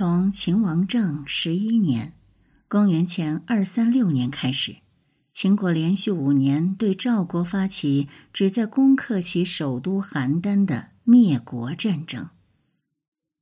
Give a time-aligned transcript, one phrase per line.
[0.00, 2.14] 从秦王政十一年
[2.68, 4.76] （公元前二三六年）开始，
[5.34, 12.30] 秦国连续五年对赵国发起旨在攻克其首都邯郸的灭国战争。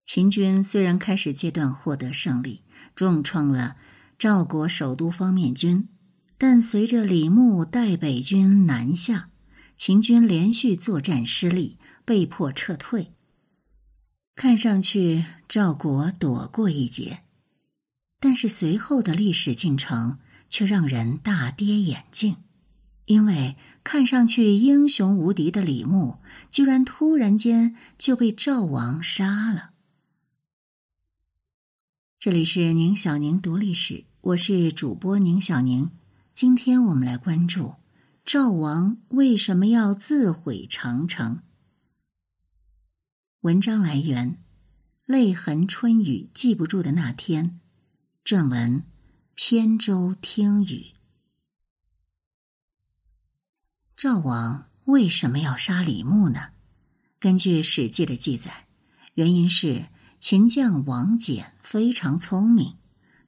[0.04, 2.64] 秦军虽然开始阶段获得胜利，
[2.96, 3.76] 重创了
[4.18, 5.88] 赵国首都方面军，
[6.36, 9.30] 但随着李牧带北军南下，
[9.76, 13.12] 秦军连续作战失利，被迫撤退。
[14.40, 17.24] 看上去赵国躲过一劫，
[18.20, 22.36] 但是随后的历史进程却让人大跌眼镜，
[23.06, 26.18] 因为看上去英雄无敌的李牧，
[26.52, 29.70] 居然突然间就被赵王杀了。
[32.20, 35.90] 这里是宁小宁读历史，我是主播宁小宁，
[36.32, 37.74] 今天我们来关注
[38.24, 41.40] 赵王为什么要自毁长城。
[43.48, 44.36] 文章来源：
[45.06, 47.58] 泪痕春雨记不住的那天。
[48.22, 48.84] 撰文：
[49.34, 50.88] 扁舟听雨。
[53.96, 56.48] 赵王为什么要杀李牧呢？
[57.18, 58.66] 根据《史记》的记载，
[59.14, 59.86] 原因是
[60.20, 62.74] 秦将王翦非常聪明，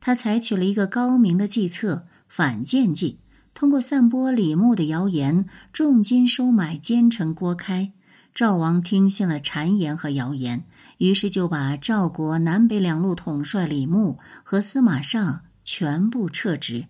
[0.00, 3.20] 他采取了一个高明的计策——反间计，
[3.54, 7.94] 通过散播李牧的谣言，重金收买奸臣郭开。
[8.34, 10.64] 赵王听信了谗言和谣言，
[10.98, 16.86] 于是就把赵国南北两路统帅李牧和司马尚全部撤职。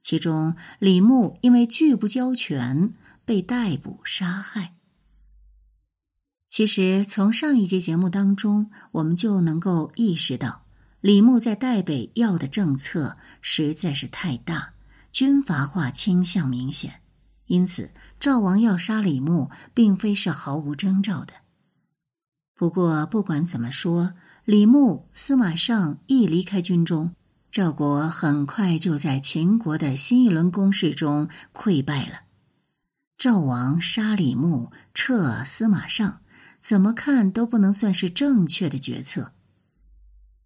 [0.00, 2.92] 其中，李牧因为拒不交权，
[3.24, 4.74] 被逮捕杀害。
[6.50, 10.66] 其实，从上一节节目当中，我们就能够意识到，
[11.00, 14.74] 李牧在代北要的政策实在是太大，
[15.10, 17.00] 军阀化倾向明显。
[17.46, 21.34] 因此，赵王要杀李牧，并非是毫无征兆的。
[22.54, 24.14] 不过，不管怎么说，
[24.44, 27.14] 李牧、司马尚一离开军中，
[27.50, 32.20] 赵国很快就在秦国的新一轮攻势中溃败了。
[33.18, 36.20] 赵王杀李牧、撤司马尚，
[36.60, 39.32] 怎么看都不能算是正确的决策。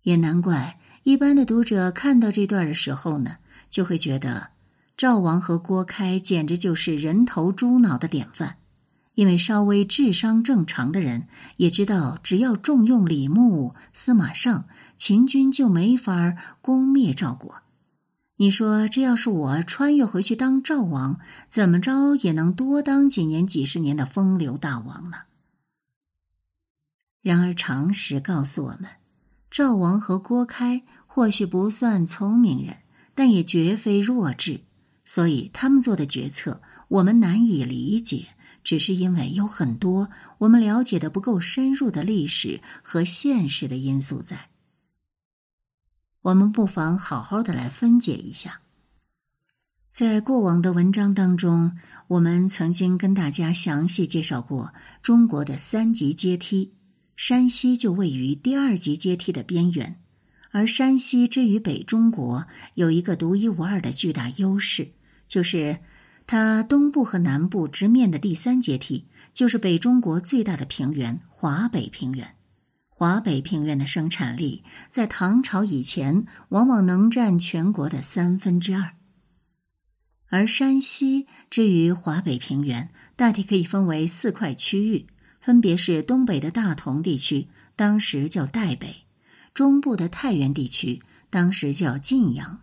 [0.02, 3.36] 也难怪一般的读者看到这段的时候呢，
[3.70, 4.57] 就会觉得。
[4.98, 8.56] 赵王和郭开简直就是人头猪脑的典范，
[9.14, 11.28] 因为稍微智商正常的人
[11.58, 14.64] 也知道，只要重用李牧、司马尚，
[14.96, 17.62] 秦军就没法攻灭赵国。
[18.38, 25.18] 你说，这要是我穿越回去当赵王，怎么着也能多当几年、几十年的风流大王呢？
[27.22, 28.90] 然而，常识告诉我们，
[29.48, 32.78] 赵王和郭开或许不算聪明人，
[33.14, 34.62] 但也绝非弱智。
[35.08, 38.26] 所以他们做的决策，我们难以理解，
[38.62, 44.50] 只是因为有很多我们了解的不够深入的历史和现实的因素在。
[46.20, 48.60] 我们不妨好好的来分解一下。
[49.90, 56.74] 在过往的文章当中，我们曾经跟大家详细介绍过中国的三级阶梯，
[57.16, 59.98] 山西就位于第二级阶梯的边缘，
[60.50, 64.92] 而山西之于北中国有一个独一无二的巨大优势。
[65.28, 65.78] 就是
[66.26, 72.34] 它东部和南部直面的第三阶梯，就是北中国最大的平原——华北平原。
[72.88, 78.96] 华北平原的生产力在唐朝以前往往能占全国的三分之二。
[80.30, 85.06] 而山西之于华北平原，大体可以分为四块区域，
[85.40, 88.88] 分别是东北的大同地区，当时叫代北；
[89.54, 91.00] 中部的太原地区，
[91.30, 92.60] 当时叫晋阳。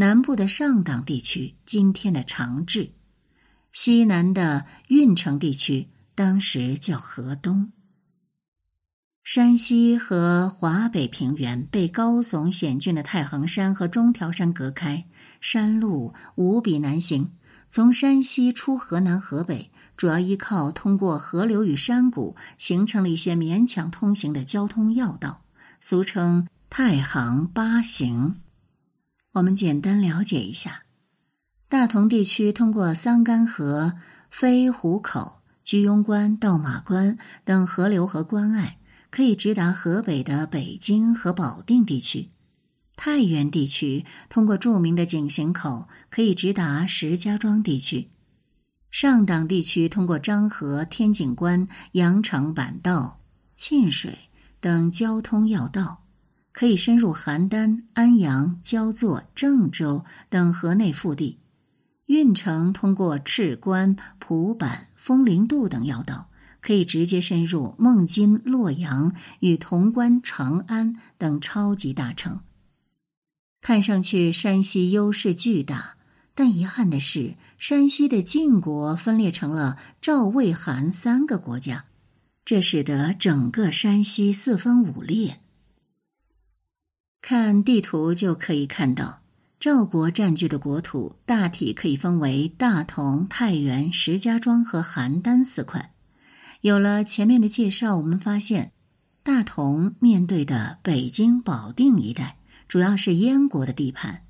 [0.00, 2.92] 南部的上党地区，今天的长治；
[3.72, 7.72] 西南的运城地区，当时叫河东。
[9.24, 15.04] 山西和华北平原被高耸险峻的太行山和中条山隔开，
[15.40, 17.32] 山路无比难行。
[17.68, 25.42] 从山西出河南、河北，主要依靠通过河流与山谷，形成了一些勉强通行的交通要道，
[25.80, 28.36] 俗称太行八行。
[29.32, 30.84] 我们简单了解一下，
[31.68, 33.92] 大同地区通过桑干河、
[34.30, 38.78] 飞虎口、居庸关、到马关等河流和关隘，
[39.10, 42.30] 可以直达河北的北京和保定地区；
[42.96, 48.08] 太原地区通过著名的井陉口，可以直达石家庄地区；
[48.90, 53.20] 上党地区通过漳河、天井关、阳城板道、
[53.54, 56.07] 沁水等交通要道。
[56.58, 61.38] 可以深入邯郸、安阳、焦作、郑州等河内腹地，
[62.06, 66.28] 运城通过赤关、蒲坂、风陵渡等要道，
[66.60, 72.40] 可以直接深入孟津、洛阳与潼关、长安等超级大城。
[73.60, 75.94] 看上去山西优势巨大，
[76.34, 81.84] 但遗憾的是，山西的晋国分裂成了赵、魏、韩三个国家，
[82.44, 85.38] 这使得整个山西四分五裂。
[87.20, 89.20] 看地图就可以看到，
[89.60, 95.92] 赵国占据的国土大体可以分为大同、太原、石家庄和邯郸四块。
[96.60, 98.72] 有了前面的介绍，我们发现，
[99.22, 102.36] 大同面对的北京、保定一带。
[102.66, 104.24] 主要是燕国的地盘，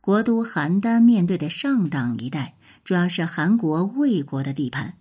[0.00, 2.54] 国都邯郸面对的上党一带，
[2.84, 4.94] 主要是韩国、魏国的地盘。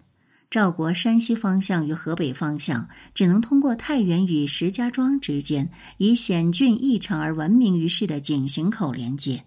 [0.51, 9.45] 赵国山西方向与河北方向，只能通过太原与石家庄之间以险峻异常而闻名于世的井陉口连接。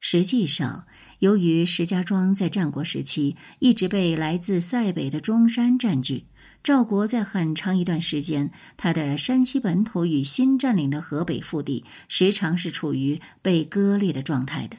[0.00, 0.86] 实际上，
[1.18, 6.24] 由于石家庄在战国时期一直被来自塞北的中山占据。
[6.62, 14.78] 赵国在很长一段时间，他的山西本土与新占领的河北腹地时常是处于被割裂的状态的。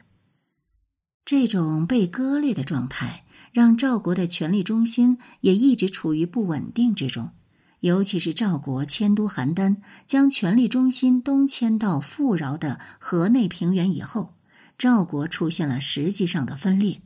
[1.23, 7.29] 这种被割裂的状态，让赵国的权力中心也一直处于不稳定之中。
[7.81, 14.35] 尤其是赵国迁都邯郸，将权力中心东迁到富饶的河内平原以后，
[14.77, 17.01] 赵国出现了实际上的分裂。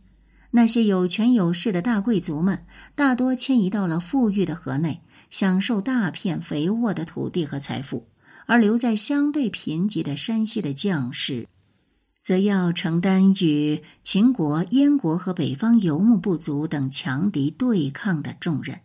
[0.52, 8.08] 那些有权有势的大贵族们，大多迁移到了富裕的河内，享受大片肥沃的土地和财富；
[8.46, 11.48] 而留在相对贫瘠的山西的将士，
[12.26, 18.80] 则要承担与秦国、燕国和北方游牧部族等强敌对抗的重任。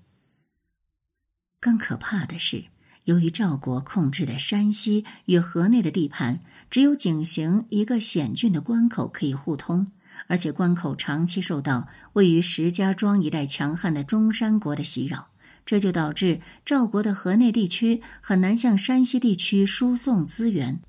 [1.59, 2.67] 更可怕的是，
[3.05, 9.89] 由于赵国控制的山西与河内的地盘，只有井陉一个险峻的关口可以互通。
[10.27, 15.31] 而且关口长期受到位于石家庄一带强悍的中山国的袭扰，
[15.65, 20.83] 这就导致赵国的河内地区很难向山西地区输送资源，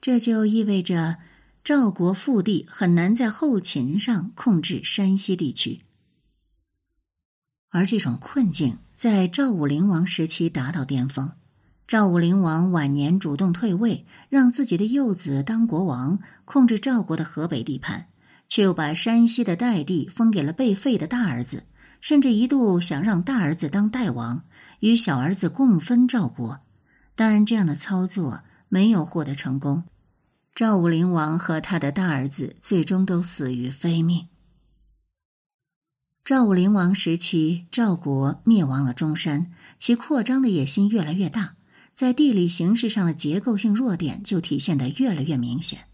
[0.00, 1.16] 这就意味着
[1.68, 5.82] 赵国腹地很难在后勤上控制山西地区。
[7.68, 11.32] 而这种困境在赵武灵王时期达到巅峰，
[11.86, 18.06] 赵武灵王晚年主动退位，让自己的幼子当国王，控制赵国的河北地盘。
[18.48, 21.64] 却又把山西的代地封给了被废的大儿子，
[22.00, 24.42] 甚至一度想让大儿子当代王，
[24.80, 26.60] 与小儿子共分赵国。
[27.14, 28.40] 当然，这样的操作
[28.70, 29.84] 没有获得成功，
[30.58, 34.26] 赵武灵王和他的大儿子最终都死于非命。
[36.24, 41.54] 赵武灵王时期，赵国灭亡了中山，其扩张的野心越来越大，
[41.94, 45.86] 在地理形势上的结构性弱点就体现得越来越明显。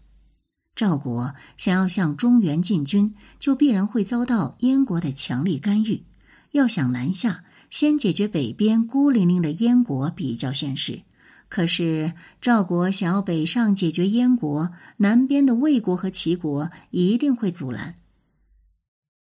[0.75, 6.07] 赵国想要向中原进军，就必然会遭到燕国的强力干预。
[6.53, 11.03] 要想南下，先解决北边孤零零的燕国比较现实。
[11.47, 17.95] 可是赵国想要北上解决燕国，南边的魏国和齐国一定会阻拦。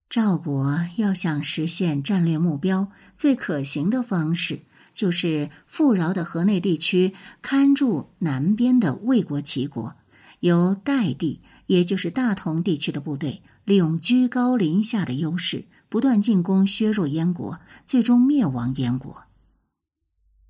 [0.09, 4.61] 赵国要想实现战略目标，最可行的方式
[4.93, 9.95] 就是富饶的河内地区看住南边的魏国、齐国。
[10.41, 19.25] 由代地，也就是大同地区的部队，利用居高临下的优势，不断进攻削弱燕国，最终灭亡燕国。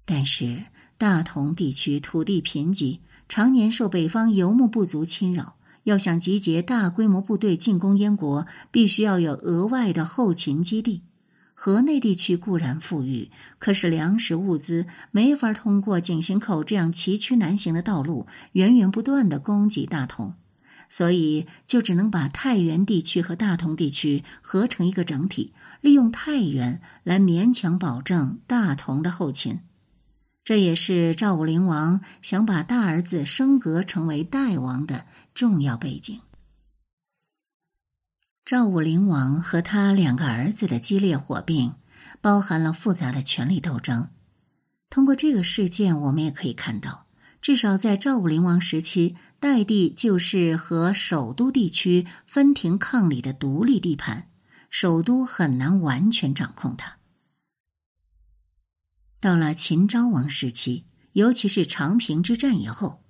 [0.06, 0.66] 但是
[1.02, 11.02] 大同地区土地贫瘠，常年受北方游牧部族侵扰，要想集结大规模部队进攻燕国，必须要有额外的后勤基地。
[11.56, 20.36] 河内地区固然富裕，可是粮食物资没法通过井陉口这样崎岖难行的道路源源不断的供给大同，
[20.88, 29.62] 所以就只能把太原地区和大同地区合成一个整体，利用太原来勉强保证大同的后勤。
[30.52, 36.20] 这也是赵武灵王想把大儿子升格成为代王的重要背景。
[38.44, 41.76] 赵武灵王和他两个儿子的激烈火并，
[42.20, 44.10] 包含了复杂的权力斗争。
[44.90, 47.06] 通过这个事件，我们也可以看到，
[47.42, 54.28] 至少在赵武灵王时期，代地就是和首都地区分庭抗礼的独立地盘，
[54.70, 56.98] 首都很难完全掌控它。
[59.22, 63.04] 到了秦昭王时期，尤其是长平之战以后。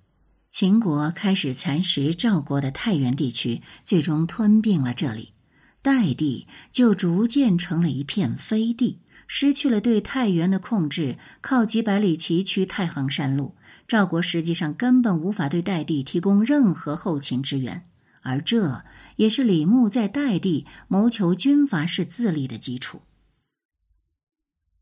[0.50, 5.32] 秦国开始蚕食赵国的太原地区，最终吞并了这里，
[5.80, 11.16] 代地就逐渐成了一片飞地，失去了对太原的控制。
[11.40, 13.56] 靠几百里崎岖太行山路，
[13.88, 17.82] 赵国实际上根本无法对代地提供任何后勤支援，
[18.20, 18.84] 而这
[19.16, 23.00] 也是李牧在代地谋求军阀式自立的基础。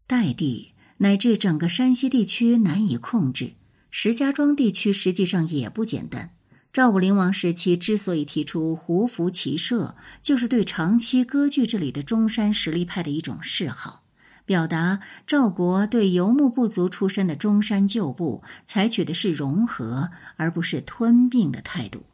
[0.08, 3.52] 代地乃至整个山西地区难以控制。
[3.90, 6.30] 石家庄地区实际上也不简单。
[6.73, 14.04] 赵武灵王时期之所以提出胡服骑射，就是对长期割据这里的中山实力派的一种示好。
[14.45, 22.04] 表达赵国对游牧部族出身的中山旧部采取的是融合而不是吞并的态度，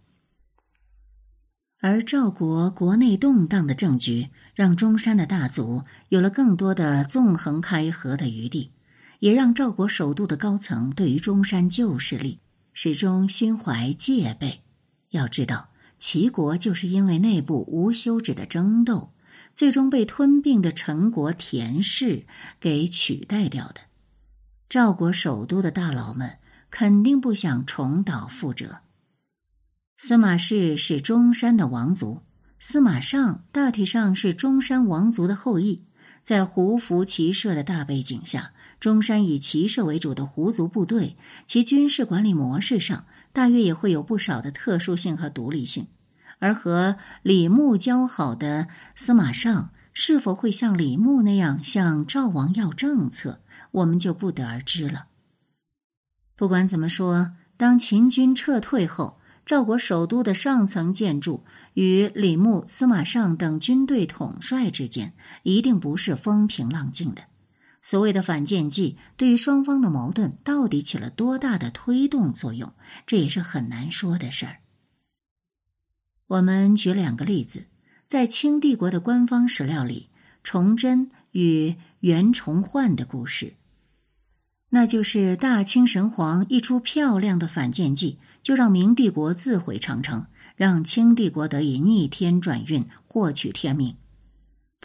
[1.81, 8.71] 而赵国国内动荡的政局让中山的大族有了更多的纵横开合的余地，
[9.19, 12.41] 也让赵国首都的高层对于中山旧势力
[12.73, 14.63] 始终心怀戒备。
[15.11, 19.13] 要知道，齐国就是因为内部无休止的争斗。
[19.55, 22.27] 最终被吞并的陈国田氏
[22.61, 23.81] 给取代掉的，
[24.69, 26.37] 赵国首都的大佬们
[26.71, 28.81] 肯定不想重蹈覆辙。
[29.97, 32.21] 司马氏是中山的王族，
[32.59, 35.87] 司马尚大体上是中山王族的后裔。
[36.23, 41.17] 在胡服骑射的大背景下，中山以骑射为主的胡族部队，
[41.47, 45.87] 其军事管理模式上大约也会有不少的特殊性和独立性。
[46.39, 53.41] 而和李牧交好的司马尚，是否会像李牧那样向赵王要政策，
[53.71, 55.07] 我们就不得而知了。
[56.37, 61.43] 不管怎么说，当秦军撤退后，赵国首都的上层建筑
[61.73, 67.23] 与李牧、司马尚等军队统帅之间，一定不是风平浪静的。
[67.87, 72.73] 所谓的反间计，对于双方的矛盾到底起了多大的推动作用，
[73.07, 74.57] 这也是很难说的事儿。
[76.27, 77.69] 我们举两个例子，
[78.09, 80.09] 在清帝国的官方史料里，
[80.43, 83.55] 崇祯与袁崇焕的故事，
[84.71, 90.27] 那就是大清神皇一出漂亮的反间计，就让明帝国自毁长城，
[90.57, 93.97] 让清帝国得以逆天转运，获取天命。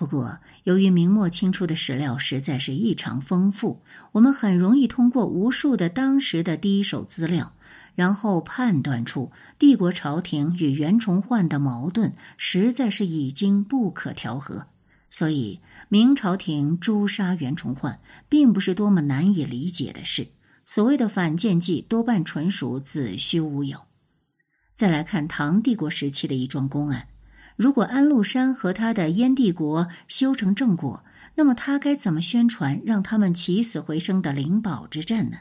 [0.01, 7.53] 不过，由于明末清初的史料实在是异常丰富，我们很容易通过无数的当时的第一手资料。
[7.93, 14.65] 然后判断出帝国朝廷与袁崇焕的矛盾实在是已经不可调和，
[15.11, 20.29] 所以明朝廷诛杀袁崇焕并不是多么难以理解的事。
[20.65, 23.77] 所谓的反间计多半纯属子虚乌有。
[24.73, 27.07] 再来看唐帝国时期的一桩公案，
[27.61, 31.03] 如果安禄山和他的燕帝国修成正果，
[31.35, 35.37] 那么他该怎么宣传让他们起死回生的灵宝之战呢？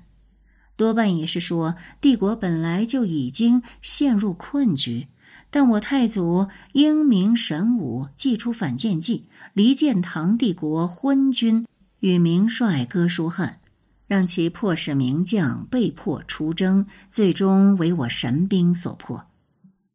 [0.77, 5.09] 多半也是说，帝国本来就已经陷入困局，
[5.51, 9.25] 但我太祖英明神武，祭出反间计，
[9.55, 11.67] 离间唐帝国昏君
[12.01, 13.61] 与名帅哥舒翰，
[14.07, 19.25] 让其迫使名将被迫出征，最终为我神兵所破。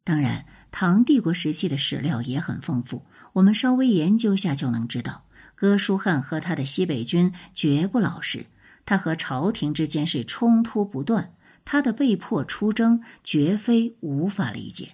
[0.02, 8.46] 当然，唐帝国时期的史料也很丰富，我们稍微研究下就能知道，哥舒翰和他的西北军绝不老实。
[8.84, 14.90] 他和朝廷之间是冲突不断，他的被迫出征绝非无法理解。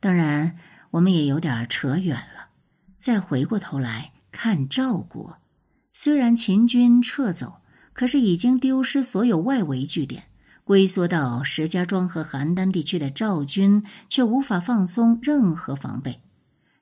[0.00, 0.56] 当然，
[0.92, 2.48] 我们也有点扯远了。
[2.96, 5.38] 再回过头来看赵国，
[5.92, 7.60] 虽然秦军撤走，
[7.92, 10.24] 可是已经丢失所有外围据点，
[10.66, 16.20] 龟缩到石家庄和邯郸地区的赵军却无法放松任何防备。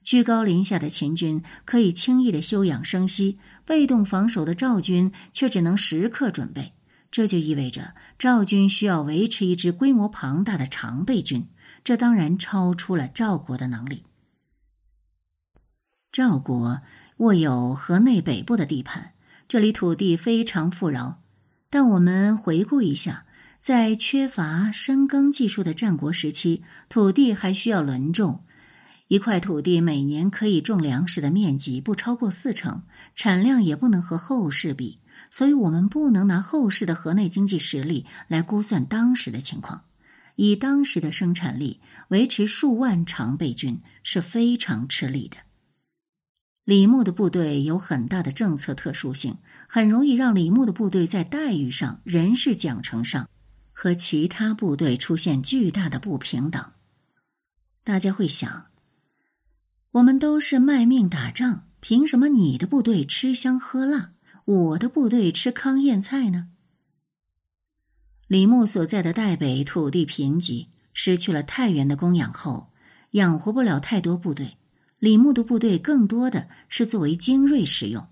[0.03, 6.73] 居高临下的秦军可以轻易的休养生息，被动防守的赵军却只能时刻准备。
[7.11, 11.47] 这就意味着赵军需要维持一支规模庞大的常备军，
[11.85, 14.05] 这当然超出了赵国的能力。
[16.11, 16.81] 赵国
[17.19, 19.13] 握有河内北部的地盘，
[19.47, 21.21] 这里土地非常富饶，
[21.69, 23.24] 但我们回顾一下，
[23.65, 28.45] 在缺乏深耕技术的战国时期，土地还需要轮种。
[29.09, 32.83] 一块土地每年可以种粮食的面积不超过四成，
[33.15, 39.85] 产量也不能和后世比，所以我们不能拿后世的河内经济实力来估算当时的情况。
[40.37, 45.39] 以当时的生产力维持数万常备军是非常吃力的。
[46.67, 53.31] 李牧的部队有很大的政策特殊性，很容易让李牧的部队在待遇上、人事奖惩上
[53.75, 56.73] 和其他部队出现巨大的不平等。
[57.83, 58.69] 大家会想。
[59.91, 64.15] 我们都是卖命打仗，凭什么你的部队吃香喝辣，
[64.45, 66.49] 我的部队吃糠咽菜呢？
[68.27, 72.73] 李牧所在的代北土地贫瘠，失去了太原的供养后，
[73.11, 74.57] 养活不了太多部队。
[74.99, 78.09] 李牧的部队更多的是作为精锐使用。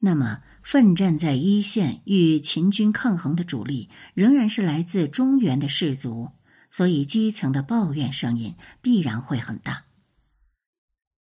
[0.00, 6.32] 那么，奋战在一线与秦军抗衡的主力，仍然是来自中原的士族，
[6.70, 9.84] 所以基层的抱怨声音必然会很大。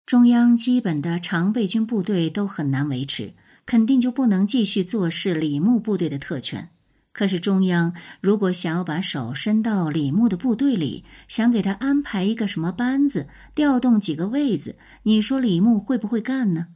[0.08, 3.36] 中央基本的常备军部队都很难维持，
[3.68, 6.72] 肯定就不能继续坐视李牧部队的特权。
[7.12, 16.70] 可是中央如果想要把手伸到李牧的部队里，想给他安排一个什么班子，调动几个位子，你说李牧会不会干呢？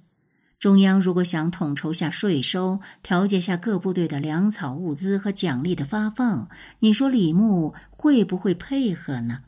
[0.64, 6.48] 中央如果想统筹下税收，调节下各部队的粮草物资和奖励的发放，
[6.80, 9.42] 你说李牧会不会配合呢？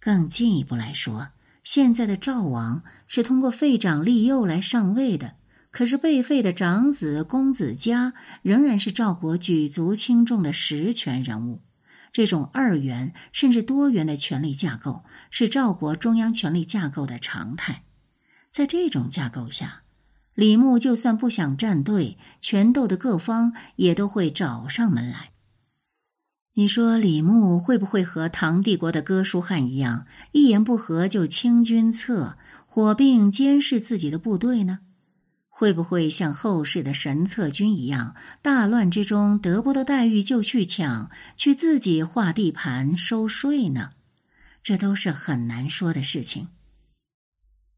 [0.00, 1.28] 更进一步来说，
[1.62, 5.34] 现在的赵王是通过废长立幼来上位的。
[5.70, 11.60] 可是被废的长子公子嘉仍然是赵国举足轻重的实权人物。
[12.10, 17.82] 这种二元甚至多元的权力架构是赵国中央权力架构的常态。
[18.50, 19.81] 在这种架构下，
[20.34, 25.30] 李牧就算不想站队，权斗的各方也都会找上门来。
[26.54, 32.36] 你说李牧会不会和唐帝国的哥舒翰一样，一言不合就清君侧，
[32.66, 34.80] 火并监视自己的部队呢？
[35.48, 43.90] 会不会像后世的神策军一样，大乱之中得不到待遇就去抢，去自己划地盘收税呢？
[44.62, 46.48] 这都是很难说的事情。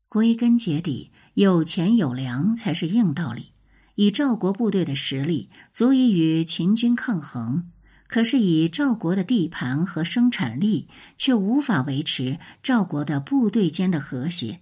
[0.08, 3.52] 归根结底，有钱有粮才是硬道理。
[3.96, 7.64] 以赵国部队的实力，足以与秦军抗衡；
[8.08, 14.60] 可是以赵国的地盘和生产力，却无法维持赵国的部队间的和谐。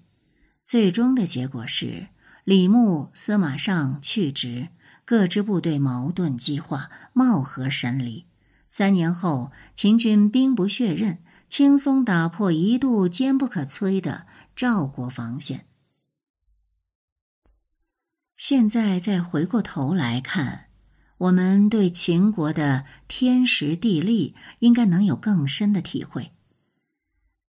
[0.64, 2.08] 最终的结果是。
[2.44, 4.66] 李牧、司马尚去职，
[5.04, 8.26] 各支部队矛盾激化，貌合神离。
[8.68, 14.26] 三年后，秦军兵不血刃，轻松打破一度坚不可摧的
[14.56, 15.66] 赵国防线。
[18.42, 20.66] 现在再回过头来看，
[21.16, 26.32] 我们对秦国的天时地利，应该能有更深的体会。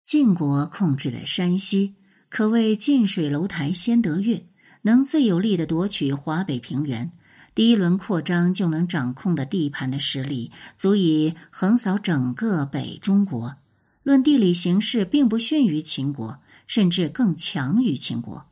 [0.04, 1.96] 晋国控制的山西，
[2.28, 4.46] 可谓近水楼台先得月。
[4.82, 7.14] 能最有力的夺取华北平原，
[7.56, 13.56] 第一轮扩张就能掌控的地盘的实力，足以横扫整个北中国。
[14.04, 18.50] 论地理形势，并不逊于秦国，甚至更强于秦国。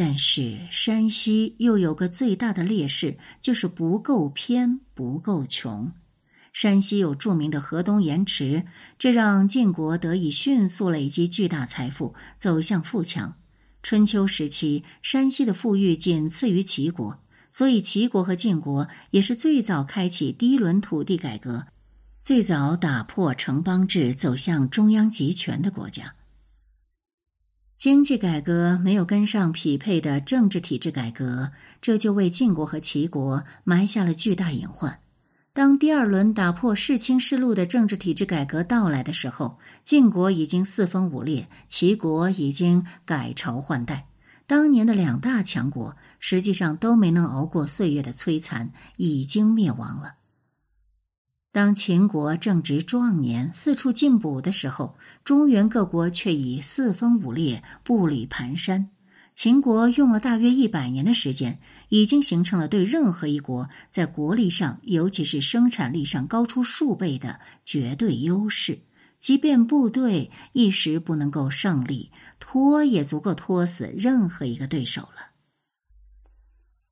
[0.00, 5.92] 但是山西又有个最大的劣势，就是不够偏，不够穷。
[6.52, 8.64] 山西有著名的河东盐池，
[8.96, 13.34] 这让晋国得以迅速累积巨大财富，走向富强。
[13.82, 17.18] 春秋时期，山西的富裕仅次于齐国，
[17.50, 21.66] 所以齐国和晋国也是最早开启第一轮土地改革、
[22.22, 26.14] 最早打破城邦制、走向中央集权的国家。
[27.78, 34.98] 经济改革没有跟上匹配的政治体制改革，这就为晋国和齐国埋下了巨大隐患。
[35.52, 44.08] 当第二轮打破世卿世禄的政治体制改革到来的时候，晋国已经四分五裂，齐国已经改朝换代。
[44.48, 50.14] 当年的两大强国实际上都没能熬过岁月的摧残，已经灭亡了。
[51.58, 58.86] 当秦国正值壮年，四处进补的时候，中原各国却已四分五裂，步履蹒跚。
[59.34, 68.78] 秦国用了大约一百年的时间，已经形成了对任何一国在国力上，尤其是生产力上高出数倍的绝对优势。
[69.18, 75.32] 即便部队一时不能够胜利，拖也足够拖死任何一个对手了。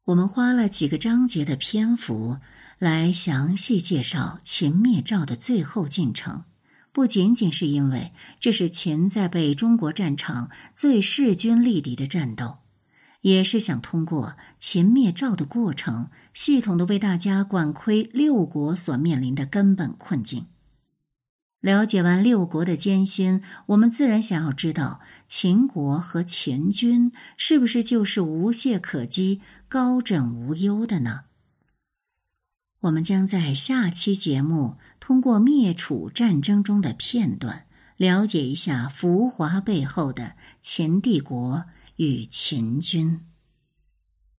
[0.07, 2.39] 我们花了几个章节的篇幅
[2.79, 6.45] 来详细介绍秦灭赵的最后进程。
[6.93, 12.59] 不仅仅是因为这是秦在北中国战场最势均力敌的战斗，
[13.21, 20.47] 也是想通过秦灭赵的过程，系统的为大家管窥六国所面临的根本困境。
[21.61, 31.23] 了解完六国的艰辛，我们自然想要知道秦国和秦军是不是就是无懈可击、高枕无忧的呢？
[32.81, 41.65] 我们将在下期节目通过灭楚战争中的片段，了解一下浮华背后的秦帝国
[41.97, 43.23] 与秦军。